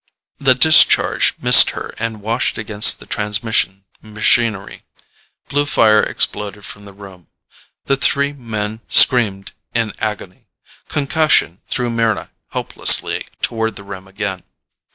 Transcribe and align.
The 0.39 0.55
discharge 0.55 1.35
missed 1.39 1.69
her 1.77 1.93
and 1.99 2.23
washed 2.23 2.57
against 2.57 2.99
the 2.99 3.05
transmission 3.05 3.85
machinery. 4.01 4.81
Blue 5.47 5.67
fire 5.67 6.01
exploded 6.01 6.65
from 6.65 6.85
the 6.85 6.91
room. 6.91 7.27
The 7.85 7.97
three 7.97 8.33
men 8.33 8.81
screamed 8.87 9.51
in 9.75 9.93
agony. 9.99 10.47
Concussion 10.89 11.61
threw 11.67 11.91
Mryna 11.91 12.31
helplessly 12.49 13.27
toward 13.43 13.75
the 13.75 13.83
rim 13.83 14.07
again. 14.07 14.41